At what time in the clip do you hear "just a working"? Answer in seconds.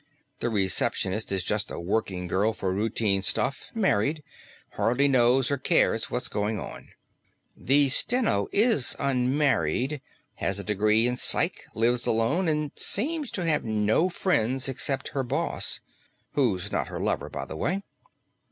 1.43-2.25